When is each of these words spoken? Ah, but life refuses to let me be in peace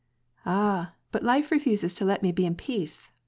Ah, 0.47 0.95
but 1.11 1.21
life 1.21 1.51
refuses 1.51 1.93
to 1.93 2.05
let 2.05 2.23
me 2.23 2.31
be 2.31 2.43
in 2.43 2.55
peace 2.55 3.11